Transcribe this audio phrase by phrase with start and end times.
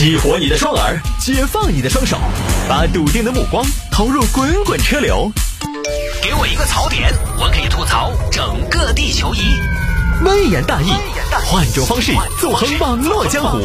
[0.00, 2.16] 激活你的双耳，解放你的双手，
[2.66, 5.30] 把笃定的目光投入滚滚车流。
[6.22, 9.60] 给我一个槽点，我可以吐槽整个地球仪。
[10.24, 10.90] 微言大义，
[11.44, 13.58] 换种方式纵横网络江湖。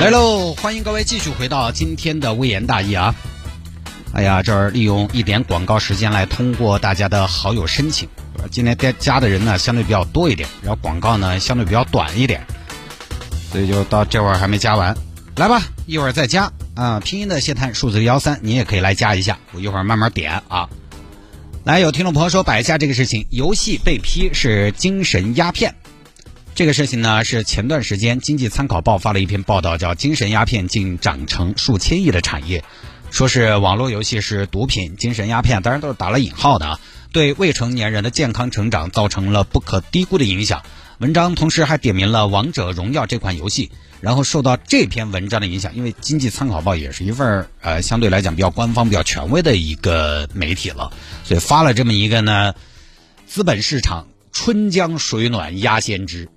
[0.00, 3.14] 来喽，欢迎各位继续回到今天的微言大义啊！
[4.12, 8.08] 哎呀，这儿利用一点广告时间来通过大家的好友申请。
[8.50, 12.44] 今天加加的人呢相对比较多一点，然后广告呢相对比较短一点，
[13.50, 14.96] 所以就到这会儿还没加完。
[15.36, 17.00] 来吧，一会儿再加啊！
[17.00, 20.68] 拼音的谢探，数字幺三，你也可以来加一下，我一会儿慢慢点啊。
[21.64, 25.74] 来，有听众朋友说摆一下这个事情，游戏被批是精神鸦片。
[26.54, 32.62] 这个事情呢，是前段时间经济参考报发了一篇报道，叫“精神鸦片竟长成数千亿的产业”，
[33.10, 36.80] 说是网络游戏是毒品、精神鸦片，当然都是打了引号的啊。
[37.12, 40.62] 对未成年人的健康成长造成了不可低估的影响。
[41.00, 43.70] 文章同时还点名了《王者荣耀》这款游戏，
[44.02, 50.92] 然后受到这篇文章的影响，因为经济参考报也是一份呃相对来讲比较官方、比较权威的一个媒体了，
[51.24, 52.54] 所以发了这么一个呢，
[53.26, 56.28] 资本市场春江水暖鸭先知，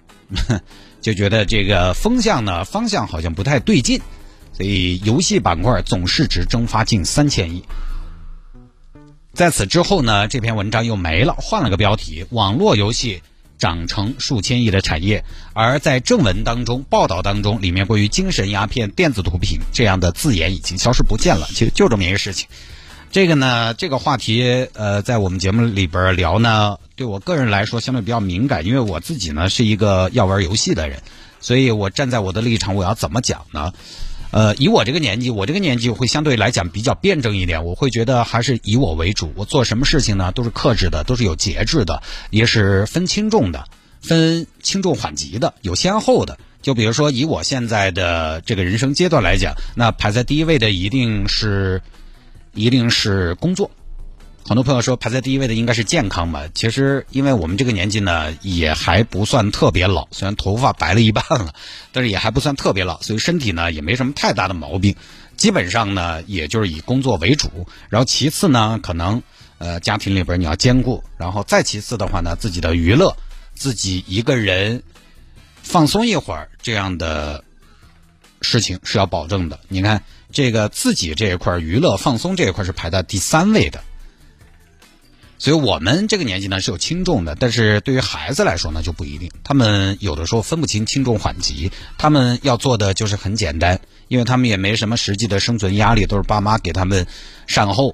[1.01, 3.99] 就觉得这个风向呢方向好像不太对劲，
[4.53, 7.65] 所以游戏板块总市值蒸发近三千亿。
[9.33, 13.21] 在此之后呢，这篇文章又没了，换了个标题：网络游戏
[13.63, 15.23] 长成数千亿的产业。
[15.53, 21.47] 而在正文当中、报道当中，里面关于精神鸦片、电子毒品这样的字眼已经消失不见了。
[21.47, 22.45] 其实就这么一个事情。
[23.09, 30.99] 这个呢，这个话题，呃，在我们节目里边聊呢，对我个人来说相对比较敏感，因为我自己呢是一个要玩游戏的人，
[31.39, 33.71] 所以我站在我的立场，我要怎么讲呢？
[34.33, 37.63] 呃，以我这个年纪，我这个年纪会相对来讲比较辩证一点。
[37.65, 43.65] 我会觉得还是以我为主，我做什么事情呢，都是克制的，都是有节制的，也是分轻重的，
[44.01, 46.39] 分轻重缓急的，有先后的。
[46.63, 51.83] 就比如说，以我现在的这个人生阶段来讲，那排在第一位的一定是，
[52.55, 53.69] 一定是工作。
[54.45, 56.43] 很多朋友说排在第一位的应该是健康吧？
[56.53, 61.55] 其实，因为我们这个年纪呢，也还不算特别老，虽然头发白了一半了，
[61.93, 64.97] 但是也还不算特别老，所以身体呢也没什么太大的毛病。
[65.37, 69.23] 基本上呢，也就是以工作为主，然后其次呢，可能
[69.59, 73.15] 呃家庭里边你要兼顾，然后再其次的话呢，自己的娱乐，
[73.55, 74.83] 自己一个人
[75.61, 77.45] 放松一会儿这样的
[78.41, 79.57] 事情是要保证的。
[79.69, 83.81] 你看这个自己这一块娱乐放松这一块是排在第三位的。
[85.43, 89.29] 所以我们这个年纪呢是有轻重的，但是对于孩子来说呢就不一定。
[89.43, 97.05] 他们有的时候分不清轻重缓急，他们要做的就是很简单，因为他们也没什么实际的生存压力，都是爸妈给他们
[97.45, 97.93] 善后。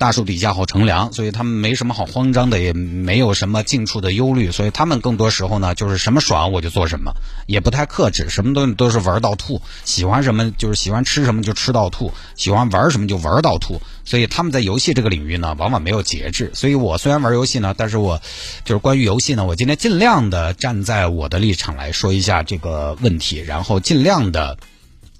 [0.00, 7.12] 大树底下好乘凉，所以他们没什么好慌张的，也没有什么近处的忧虑，所以他们更多时候呢就是什么爽我就做什么，
[7.46, 16.50] 也不太克制，什么东西都是玩到吐，喜欢什么就是喜欢吃什么就吃到吐，喜欢玩什么就玩到吐，所以他们在游戏这个领域呢往往没有节制。
[16.54, 18.22] 所以我虽然玩游戏呢，但是我
[18.64, 24.56] 就是关于游戏呢，我今天尽量的站在我的立场来说一下这个问题，然后尽量的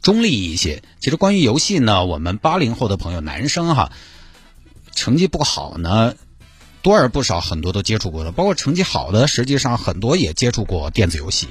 [0.00, 0.82] 中立一些。
[1.00, 3.92] 其实关于游戏呢，我们八零后的朋友，男生哈。
[5.00, 6.14] 成绩不好呢，
[6.82, 11.48] 多而不少，很多都接触过的，包括成绩好的，实际上很多也接触过电子游戏。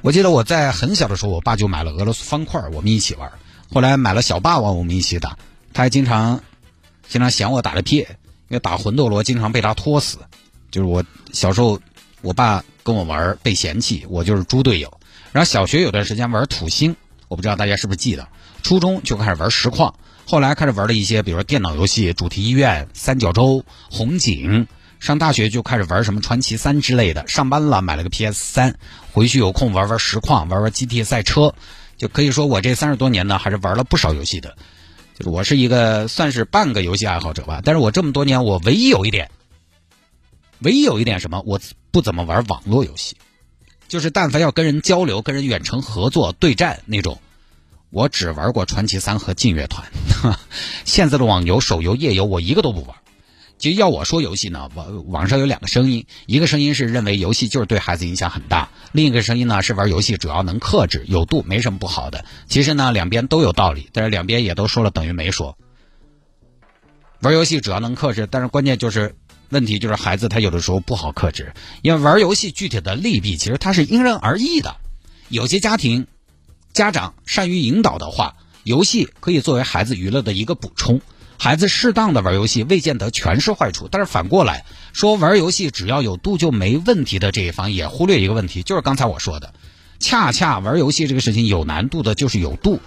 [0.00, 3.30] 我记得我在很小的时候，我爸就买了俄罗斯方块，我们一起玩。
[3.72, 5.38] 后来买了小霸王，我们一起打。
[5.72, 6.42] 他还经常
[7.08, 8.00] 经常嫌我打的撇，
[8.48, 10.18] 因为打魂斗罗经常被他拖死。
[10.72, 11.78] 就是我小时候，
[12.20, 14.92] 我爸跟我玩被嫌弃，我就是猪队友。
[15.30, 16.96] 然后小学有段时间玩土星，
[17.32, 18.28] 我不知道大家是不是记得。
[18.62, 19.94] 初中就开始玩实况。
[20.26, 24.68] 后来开始玩了一些，比如说电脑游戏，主题医院、三角洲、红警。
[25.00, 27.26] 上大学就开始玩什么传奇三之类的。
[27.26, 28.78] 上班了买了个 PS 三，
[29.12, 31.54] 回去有空玩玩实况，玩玩 GT 赛车。
[31.96, 34.54] 就可以说我这三十多年呢，还是玩了不少游戏的。
[35.18, 37.62] 就是我是一个算是半个游戏爱好者吧。
[37.64, 39.30] 但是我这么多年，我唯一有一点，
[40.58, 41.58] 唯一有一点什么，我
[41.90, 43.16] 不怎么玩网络游戏。
[43.92, 47.20] 就是但凡要跟人交流、跟人远程合作、对战那种。
[47.90, 49.86] 我只玩过传奇三和劲乐团，
[50.86, 52.96] 现在的网游、手游、页游我一个都不玩。
[53.58, 62.24] 其实要我说游戏呢，网网上有两个声音，一个声音是认为游戏就是对孩子影响很大，另一个声音呢是玩游戏主要能克制、有度，没什么不好的。
[62.48, 65.58] 其实呢，两边都有道理，但是两边也都说了等于没说。
[67.20, 69.14] 玩游戏主要能克制，但是关键就是
[69.52, 71.52] 问题就是孩子他有的时候不好克制，
[71.82, 74.76] 因为玩游戏具体的利弊其实它是因人而异的，
[75.28, 76.06] 有些家庭。
[76.72, 78.34] 家长善于引导的话，
[78.64, 81.02] 游戏可以作为孩子娱乐的一个补充。
[81.38, 83.88] 孩子适当的玩游戏，未见得全是坏处。
[83.90, 84.64] 但是反过来
[84.94, 89.52] 说，玩游戏只要有度就没问题的这一方，也忽略一个问题，就是刚才我说的，
[89.98, 92.80] 恰恰玩游戏这个事情有难度的就是有度，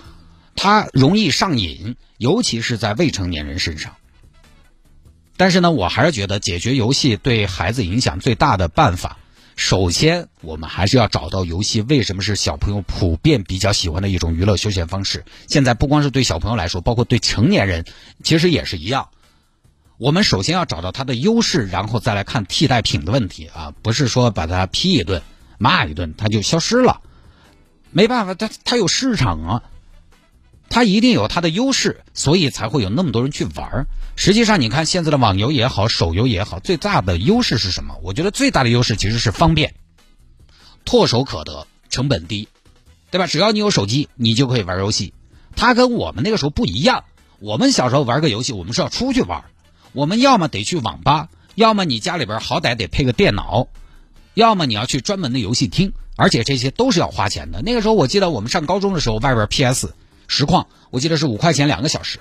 [0.56, 3.98] 它容易上瘾，尤其是在未成年人身上。
[5.38, 9.18] 但是呢，我还是觉得解决游戏对孩子影响最大的办法，
[9.56, 15.26] 首先我们还是要找到游戏为什么是小朋友普遍比较喜欢的一种娱乐休闲方式。
[15.48, 17.86] 现在不光是对小朋友来说，包括对成年人，
[18.24, 19.10] 其实也是一样。
[19.98, 25.22] 我们首先要找到它的优势，然后再来看替代品的问题啊，不是说把它批一顿、
[25.58, 27.02] 骂一顿，它就消失了。
[27.92, 29.64] 没办法，它它有市场啊。
[30.70, 37.96] 它一定有它的优势，所以才会有那么多人去玩儿实际上，你看现在的网游也好，手游也好，最大的优势是什么？
[38.02, 39.74] 我觉得最大的优势其实是方便，
[40.86, 42.48] 唾手可得，成本低，
[43.12, 43.28] 对吧？
[43.28, 45.14] 只要你有手机，你就可以玩游戏。
[45.56, 47.04] 它跟我们那个时候不一样。
[47.40, 49.44] 我们小时候玩个游戏，我们是要出去玩，
[49.92, 53.68] 我们要么得去网吧，要么你家里边好歹得配个电脑，
[54.34, 57.62] 要么你要去专门的游戏厅，而且这些都是要花钱的。
[57.62, 59.94] 那个时候我记得我们上高中的时候，外边 PS。
[60.28, 62.20] 实况我记得是五块钱两个小时，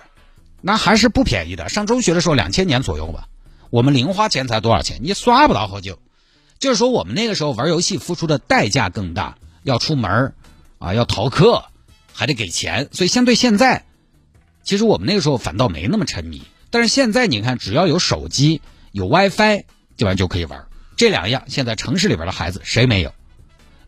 [0.60, 1.68] 那还是不便宜的。
[1.68, 3.28] 上中学的时候两千年左右吧，
[3.70, 5.00] 我们零花钱才多少钱？
[5.02, 5.98] 你刷不到好久。
[6.58, 10.32] 就是说我们那个时候玩游戏付出的代价更大，要出门
[10.78, 11.64] 啊，要逃课，
[12.12, 12.88] 还得给钱。
[12.92, 13.84] 所以相对现在，
[14.62, 16.42] 其实我们那个时候反倒没那么沉迷。
[16.70, 18.62] 但是现在你看，只要有手机、
[18.92, 19.64] 有 WiFi，
[19.96, 20.66] 基本上就可以玩。
[20.96, 23.12] 这两样现在城市里边的孩子谁没有？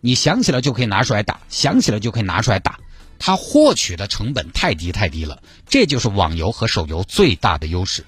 [0.01, 2.79] 你想起来就可以拿出来打，想起来就可以拿出来打。
[3.19, 8.05] 它获取的成本太低太低了，这就是网游和手游最大的优势。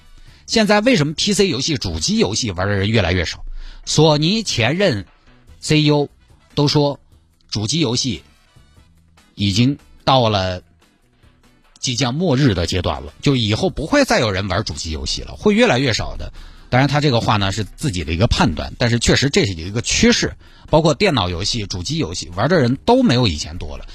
[0.47, 3.43] 现在为什么 PC 游戏、主机游戏玩的人越来越少？
[3.85, 5.05] 索尼前任
[5.61, 6.09] CEO
[6.55, 6.99] 都说，
[7.49, 8.23] 主机游戏
[9.35, 10.61] 已经到了
[11.79, 16.33] 即将末日的阶段了，就以后不会再有人玩主机游戏了，会越来越少的。
[16.69, 20.35] 当然，他这个话呢是自己的一个判断，但是确实这是一个趋势。
[20.69, 23.87] 包括电脑游戏、主机游戏玩的人都没有以前多了。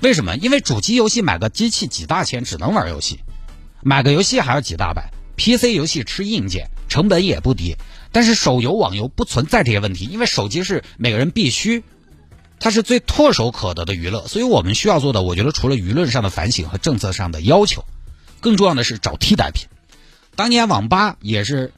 [0.00, 0.36] 为什么？
[0.36, 3.16] 因为主机游戏买个机器几大千，只能玩游戏；
[3.82, 5.10] 买个游戏还要几大百。
[5.36, 7.76] PC 游戏吃硬件，成本也不低。
[8.12, 11.82] 但是手游、网游不存在这些问题，因为手机是每个人必须，
[12.58, 14.26] 它是最唾手可得的娱乐。
[14.26, 17.84] 所以我们需要做的，我觉得除了舆论上的反省和政策上的要求，
[18.40, 19.68] 更重要的是找替代品。
[20.34, 21.72] 当年网吧也是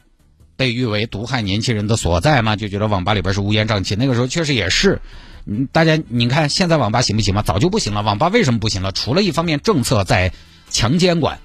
[0.56, 3.96] 被誉为毒害年轻人的所在嘛，就觉得网吧里边是乌烟瘴气。
[3.96, 5.00] 那个时候确实也是。
[5.46, 7.42] 嗯，大家你看现在网吧行不行吗？
[7.42, 8.02] 早就不行了。
[8.02, 8.92] 网吧为什么不行了？
[8.92, 10.32] 除了一方面政策在
[10.70, 11.40] 强监管，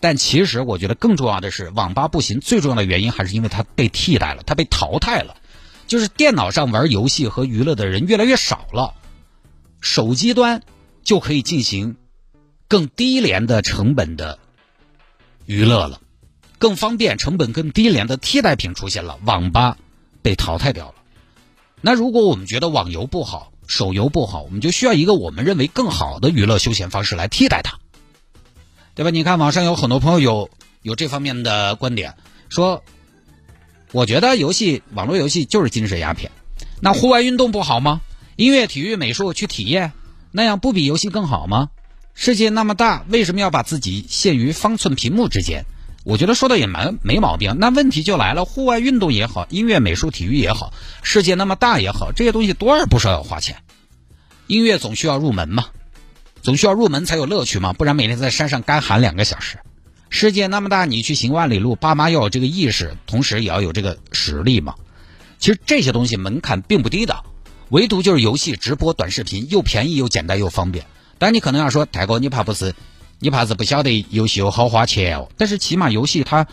[0.00, 5.36] 但其实我觉得更重要的是，网吧不行最重要的原因还是因为它被替代了，它被淘汰了。
[5.86, 8.94] 就是电脑上玩游戏和娱乐的人越来越少了，
[9.80, 10.62] 手机端
[11.02, 11.96] 就可以进行
[12.68, 14.38] 更低廉的成本的
[15.46, 16.00] 娱乐了，
[16.58, 19.78] 更方便、成本更低廉的替代品出现了，网吧
[20.22, 20.94] 被淘汰掉了。
[21.80, 27.78] 那如果我们觉得网游不好，手游不好，我们就需要一个我们认为更好的娱乐休闲方式来替代它，
[28.94, 29.10] 对吧？
[29.10, 30.50] 你看网上有很多朋友有
[30.82, 32.14] 有这方面的观点，
[32.48, 32.82] 说，
[33.92, 36.30] 我觉得游戏网络游戏就是精神鸦片。
[36.80, 38.00] 那户外运动不好吗？
[38.36, 39.92] 音乐、体育、美术去体验，
[40.32, 41.70] 那样不比游戏更好吗？
[42.14, 45.64] 世界那么大，为什么要把自己限于方寸屏幕之间？
[46.02, 53.56] 我觉得说的也蛮没毛病，那问题就来了，户外运动也好，音乐、美术、体育也好，世界那么大也好，这些东西多而不少要花钱。
[54.46, 55.66] 音乐总需要入门嘛，
[56.42, 59.58] 总需要入门才有乐趣嘛，不然每天在山上干喊两个小时。
[60.08, 64.74] 世界那么大，你去行万里路，爸妈要有这个意识，同时也要有这个实力嘛。
[65.38, 67.22] 其实这些东西门槛并不低的，
[67.68, 70.86] 唯独就是游戏直播、短视频又便宜又简单又方便。
[71.18, 72.74] 但你可能要说，泰哥你怕不是？
[73.20, 76.46] 你怕是不晓得游戏有好花钱哦，但是起码游戏它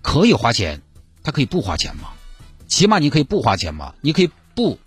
[0.00, 0.80] 可以花钱，
[1.22, 2.10] 它可以不花钱嘛？
[2.68, 3.94] 起码你可以不花钱嘛？
[4.00, 4.78] 你可以不，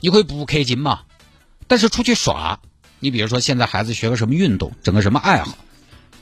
[0.00, 1.02] 你可以不氪金嘛？
[1.68, 2.60] 但是出去耍，
[2.98, 5.56] 你比如说现在孩子学个什么运动，整个什么爱好，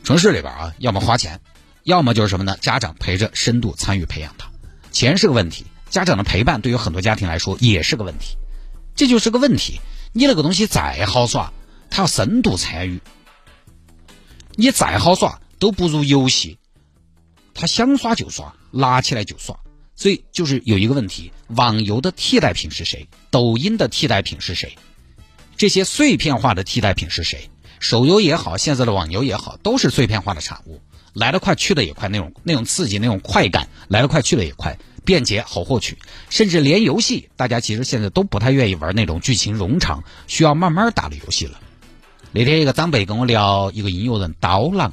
[0.05, 1.41] 城市里边啊，要么花钱，
[1.83, 2.57] 要么就是什么呢？
[2.61, 4.51] 家长陪着深度参与培养他，
[4.93, 8.37] 钱是个问题，家长的陪伴对于很多家庭来说也是个问题，
[8.95, 9.81] 这就是个问题。
[10.13, 11.53] 你那个东西再好耍，
[11.91, 13.01] 他要深度参与。
[14.61, 16.59] 你再好耍都不如游戏，
[17.55, 19.57] 他想耍就耍，拿起来就耍。
[19.95, 23.09] 所以就是有一个问题：网游的替代品是谁？
[23.31, 24.77] 抖音的替代品是谁？
[25.57, 27.49] 这些碎片化的替代品是谁？
[27.79, 30.81] 手游也好，现在的网游也好，都是碎片化的产物，
[31.13, 35.99] 来得快去得也快，那种那种刺激，那种快感，来得快去得也快，便捷好获取。
[36.31, 41.61] 甚至连游戏，大家其实现在都不太愿意玩那种剧情冗长、需要慢慢打的游戏了。
[42.31, 44.93] 那天一个长辈跟我聊一个音乐人刀郎，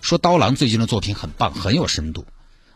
[0.00, 2.24] 说刀郎最近的作品很棒，很有深度。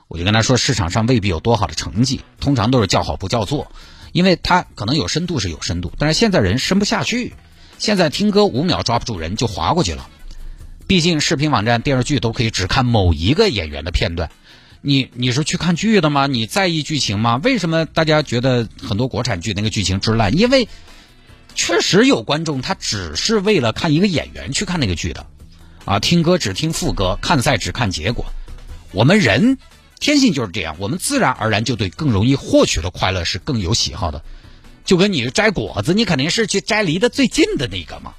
[0.08, 3.70] 我就跟他说，市场上未必有多好的成绩，通常都是叫好不叫座，
[4.12, 7.34] 因为他可能有深度是有深度，但是现在人深不下去。
[7.78, 10.08] 现在听歌五秒抓不住人就划过去了。
[10.86, 14.30] 毕竟视频网站、电视剧都可以只看某一个演员的片段。
[14.80, 16.26] 你你是去看剧的吗？
[16.26, 17.40] 你在意剧情吗？
[17.42, 20.36] 为什么大家觉得很多国产剧那个剧情之烂？
[20.36, 20.68] 因为
[21.54, 25.26] 确实有观众他只是为了看一个演员去看那个剧的，
[25.84, 28.26] 啊，听歌只听副歌，看赛只看结果。
[28.92, 29.58] 我们人
[30.00, 34.22] 天性就是这样，我们自然而然就对更容易获取的快乐是更有喜好的。
[34.84, 38.12] 就跟你摘果子，你肯定是去摘离得最近的那个嘛。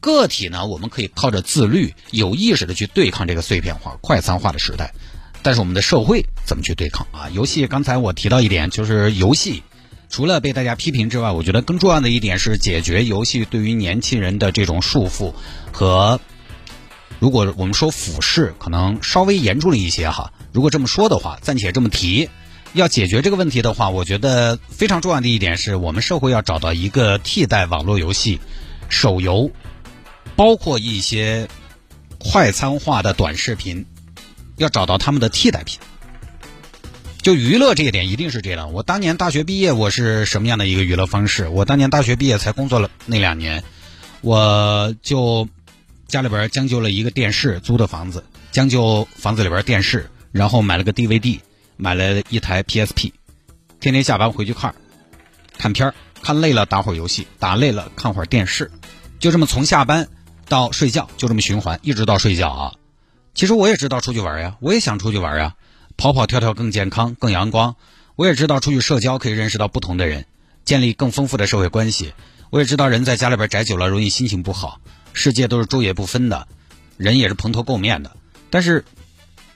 [0.00, 4.92] 个体呢，我们可以靠着自律、有意识的去对抗这个碎片化、快餐化的时代。
[5.40, 7.30] 但是我们的社会怎么去对抗啊？
[7.30, 9.62] 游戏刚才我提到一点，就是游戏
[10.08, 15.34] 除了被大家批评之外，我觉得更重要的一点是解决游戏对于年轻人的这种束缚
[15.72, 16.20] 和，
[17.18, 20.32] 如果我们说俯视，可能稍微严重了一些哈。
[20.52, 22.28] 如果这么说的话，暂且这么提，
[22.72, 28.40] 要解决这个问题的话，我觉得非常重要的一点是我们社会要找到一个替代网络游戏、
[28.88, 29.50] 手游，
[30.36, 31.48] 包括一些
[32.18, 33.86] 快餐化的短视频。
[34.56, 35.80] 要找到他们的替代品，
[37.24, 38.74] 就娱乐这一点一定是这样。
[38.74, 41.48] 我当年大学毕业，我是什么样的一个娱乐方式？
[41.48, 43.64] 我当年大学毕业才工作了那两年，
[44.20, 45.48] 我就
[46.06, 51.40] 家里边将就了一个电视，租的房子，将就房子里边电视，然后买了个 DVD，
[51.78, 53.12] 买了一台 PSP，
[53.80, 54.74] 天天下班回去看，
[55.56, 58.70] 看片儿，看累了打会儿游戏，打累了看会儿电视，
[59.18, 60.08] 就这么从下班
[60.46, 62.74] 到睡觉，就这么循环，一直到睡觉啊。
[63.32, 65.54] 其实我也知道出去玩呀，我也想出去玩呀，
[65.96, 67.76] 跑跑跳跳更健康、更阳光。
[68.16, 70.26] 我也知道出去社交可以认识到不同的人，
[70.64, 72.12] 建立更丰富的社会关系。
[72.50, 74.80] 我也知道人在家里边宅久了容易心情不好，
[75.12, 76.46] 世界都是昼夜不分的，
[76.96, 78.16] 人也是蓬头垢面的。
[78.50, 78.84] 但是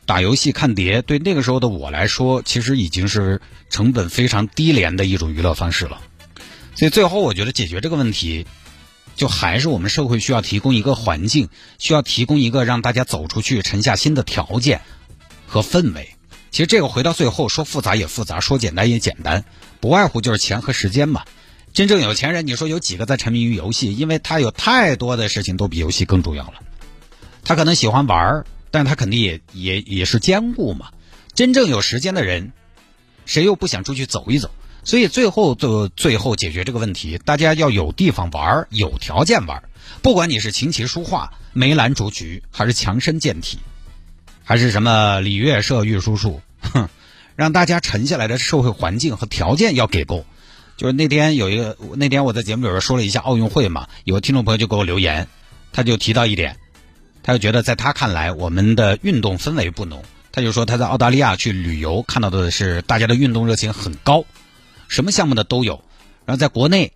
[0.06, 3.40] 打游戏、看碟，对那个时候的我来说，其实已经是
[3.70, 6.00] 成本非常低廉的一种娱乐方式了。
[6.74, 8.46] 所以最后，我觉得解决这个问题。
[9.16, 11.48] 就还是我们社会需要提供一个环境，
[11.80, 14.80] 需要提供一个让大家走出去、沉下心的条件
[15.48, 16.14] 和氛围。
[16.50, 19.44] 其实这个回到最后说复杂也复杂，说简单也简单，
[19.80, 21.24] 不外乎就是钱和时间嘛。
[21.72, 23.94] 真正有钱人，你说有几个在沉迷于游戏？
[23.94, 26.54] 因为他有太多的事情都比游戏更重要了。
[27.44, 30.88] 他可能喜欢玩，但他肯定也也也是兼顾嘛。
[31.34, 32.52] 真正有时间的人，
[33.26, 34.50] 谁又不想出去走一走？
[34.84, 39.62] 所以最后就最后解决这个问题，大家要有地方玩，有条件玩。
[40.00, 43.58] 不管你是琴棋书画、梅兰竹菊，还是强身健体，
[44.48, 46.88] 还是什么礼乐射御书数，哼，
[47.36, 50.24] 让大家沉下来的社会环境和条件要给够。
[50.78, 55.28] 就是那天有一个，那天我在节目里边说了一下奥运会嘛，有个听众朋友就给我留言，
[55.70, 56.56] 他就提到一点，
[57.22, 60.02] 他就觉得在他看来，我们的运动氛围不浓。
[60.32, 64.24] 他就说他在澳大利亚去旅游，看到的是大家的运动热情很高。
[64.88, 65.84] 什么项目的都有，
[66.24, 66.94] 然后在国内，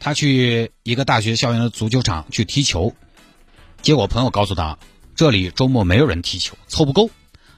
[0.00, 2.94] 他去一个大学校园的足球场去踢球，
[3.82, 4.78] 结果朋友告诉他，
[5.14, 7.10] 这里周末没有人踢球，凑不够。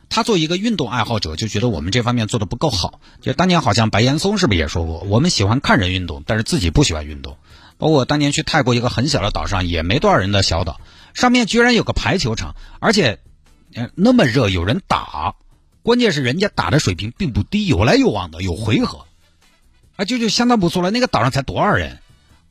[0.09, 3.01] 他作为一个运动爱好者，就觉得我们这方面做的不够好。
[3.21, 7.37] 就当年好像白岩松是不是也说过，我们喜欢看人运动，但是自己不喜欢运动。
[7.79, 10.81] 包括当年去泰国一个很小的岛上，也没多少人的小岛，
[11.15, 13.19] 上面居然有个排球场，而且，
[13.95, 15.35] 那么热有人打，
[15.83, 19.07] 关键是人家打的水平并不低，有来有往的，有回合。
[19.97, 20.91] 啊，就就相当不错了。
[20.91, 21.99] 那个岛上才多少人？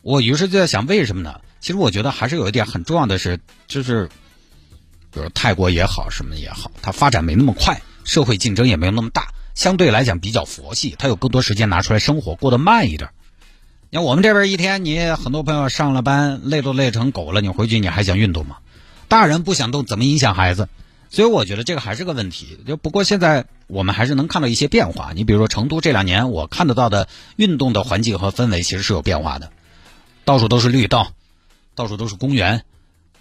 [0.02, 1.40] 我于是就在想，为什么呢？
[1.62, 4.10] 其实我觉得还是有一点很重要的是，就是，
[5.14, 13.12] 比如泰国也好，什么也好，它发展没那么快，社会竞争也没有那么大，相对来讲比较佛系，它有更多时间拿出来生活，过得慢一点。
[13.92, 18.58] 你看我们这边一天，你很多朋友上了班累都累成狗了，你回去你还想运动吗？
[19.08, 20.68] 大人不想动，怎么影响孩子？
[21.12, 22.58] 所以我觉得这个还是个问题。
[22.66, 25.12] 就不过现在我们还是能看到一些变化。
[25.14, 29.52] 你比如说成都这两年，我看得到的运动的环境和氛围其实是有变化的。
[30.26, 31.12] 到处都是绿道，
[31.76, 32.64] 到处都是公园。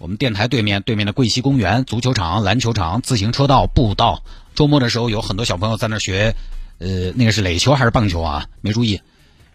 [0.03, 4.21] 我们电台对面对面的桂溪公园、足球场、篮球场、自行车道、步道。
[4.53, 6.35] 周末的时候有很多小朋友在那学，
[6.79, 8.47] 呃，那个是垒球还是棒球啊？
[8.59, 8.99] 没注意。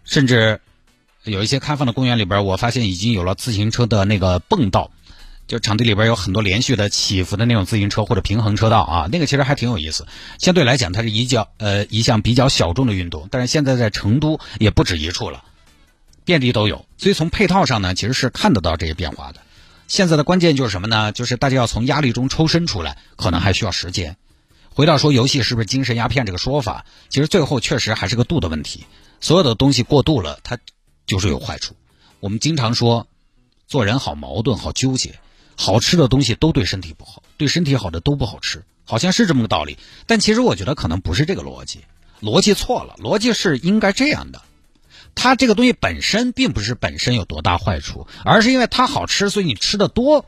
[0.04, 0.62] 甚至
[1.22, 4.90] 有一些开放的公园里边，我发现已经有了自行车的那个蹦道。
[5.46, 10.06] 就场地里边有很多连续的起伏的那种自行车或者平衡车道啊，那个其实还挺有意思。
[10.38, 15.44] 相对来讲，它是一较呃一项比较小众的运动，但是现在在成都也不止一处了，
[16.24, 16.86] 遍地都有。
[16.96, 19.40] 所以从配套上呢，其实是看得到这些变化的。
[19.88, 21.10] 现在的关键就是什么呢？
[21.10, 24.16] 就是大家要从压力中抽身出来，可能还需要时间。
[24.68, 28.84] 回到说游戏是不是精神鸦片这个说法，其实最后确实还是个度的问题。
[29.20, 30.58] 所有的东西过度了，它
[31.06, 31.74] 就是有坏处。
[32.20, 33.08] 我们经常说，
[33.66, 35.18] 做人好矛盾，好纠结。
[35.56, 39.76] 好吃的东西都对身体不好，对身体好的都不好吃，好像是这么个道理。
[40.06, 41.80] 但其实我觉得可能不是这个逻辑，
[42.20, 42.94] 逻辑错了。
[42.98, 44.42] 逻辑是应该这样的：
[45.20, 50.24] 它这个东西本身并不是本身有多大坏处，而是因为它好吃，所以你吃的多，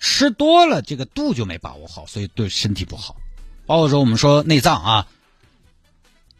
[0.00, 3.16] 吃多了这个度就没把握好，所以对身体不好。
[3.66, 5.06] 包括说我们说内脏啊，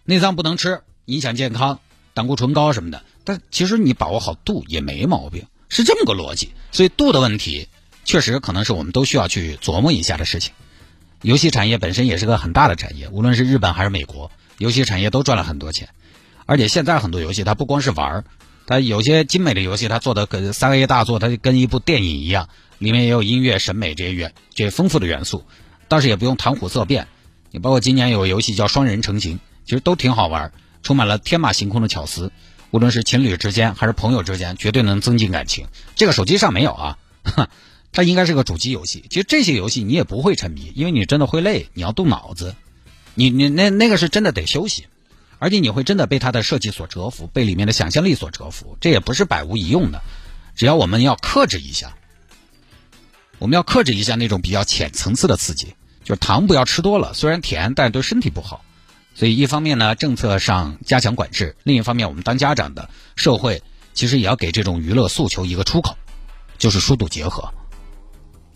[0.04, 1.78] 内脏不能吃，影响健康，
[2.12, 3.04] 胆固醇高什么的。
[3.22, 6.50] 但其实你把握好度也没毛病，是这么个逻辑。
[6.72, 7.68] 所以度的问题，
[8.04, 10.52] 确实可能是我们都需要去琢磨一下的事情。
[11.22, 15.88] 游戏产业本身也是个很大的产业，无论是日本还是美国，游戏产业都赚了很多钱。
[16.46, 18.24] 而且现在很多游戏，它不光是玩儿，
[18.66, 22.48] 它有些精美的游戏，它做的跟三 A 大作，它就跟一部电影一样，
[22.78, 25.44] 里面也有音乐、审美这些元这些丰富的元素。
[25.88, 27.06] 倒是也不用谈虎色变，
[27.50, 32.32] 你包括今年有个游戏叫《双人成行》，其实都挺好玩，充满了天马行空的巧思。
[32.72, 35.66] 无论是情侣之间还是朋友之间，绝对能增进感情。
[35.94, 36.98] 这个手机上没有啊，
[37.92, 39.04] 它应该是个主机游戏。
[39.08, 42.56] 其实这些游戏你也不会沉迷，因为你真的会累，你要动脑子，
[43.14, 44.86] 你你那那个是真的得休息。
[45.38, 50.00] 而且你会真的被它的设计所折服，被里面的想象力所折服，这也不是百无一用的。
[50.54, 51.94] 只要我们要克制一下，
[53.38, 58.64] 我们要克制一下那种比较浅层次的刺激，就是糖不要吃多了，虽然甜，但是对身体不好。
[59.14, 63.62] 所以一方面呢，政策上加强管制；另一方面，我们当家长的社会
[63.94, 65.96] 其实也要给这种娱乐诉求一个出口，
[66.58, 67.52] 就是疏堵结合。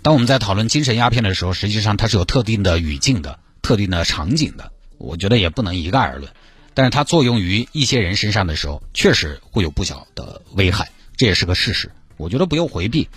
[0.03, 6.33] 当我们在讨论精神鸦片的时候，实际上它是有特定的语境的、特定的场景的，我觉得也不能一概而论。
[6.75, 11.91] 但是它作用于一些人身上的时候，确实会有不小的危害，这也是个事实。
[12.17, 13.09] 我觉得不用回避。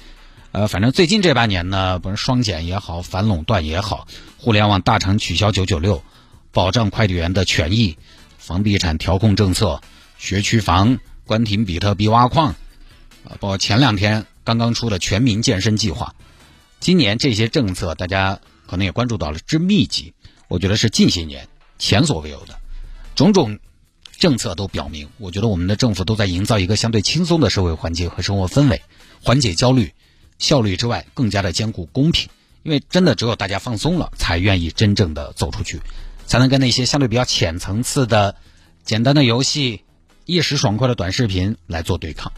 [0.51, 4.07] 呃，反正最近这半年呢，不是双减也好，反垄断也好，
[4.38, 6.03] 互联网大厂取消九九六，
[6.51, 7.98] 保障快递员的权益，
[8.38, 9.81] 房地产调控政策，
[10.19, 12.50] 学区房关停比特币挖矿，
[13.25, 16.13] 啊，包括前两天刚刚出的全民健身计划，
[16.79, 20.13] 今年这些政策大家可能也关注到了之密集，
[20.48, 21.48] 我觉得是近些年
[21.79, 22.60] 前所未有的。
[23.15, 23.60] 种种
[24.17, 28.82] 政策都表明，我觉得我们的政府都在营造一个相对轻松的社会环境和生活氛围，
[29.22, 29.93] 缓解焦虑、
[30.39, 32.29] 效率之外，更加的兼顾公平。
[32.63, 35.82] 因为真的只有大家放松了，才愿意真正的走出去，
[36.26, 38.36] 才能跟那些相对比较浅层次的、
[38.84, 39.84] 简单的游戏、
[40.26, 42.32] 一时爽快的短视频来做对抗。